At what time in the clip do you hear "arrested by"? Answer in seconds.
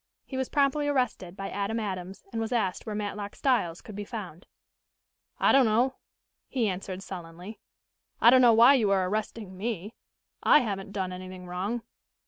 0.87-1.51